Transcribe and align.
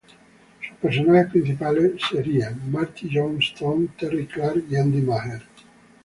Sus 0.67 0.77
personajes 0.79 1.29
principales 1.31 1.91
serán 2.09 2.71
Marty 2.71 3.07
Johnstone, 3.13 3.89
Terry 3.99 4.25
Clark 4.25 4.63
y 4.71 4.75
Andy 4.75 4.99
Maher. 5.03 5.43